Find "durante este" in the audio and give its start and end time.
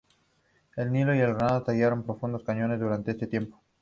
2.79-3.27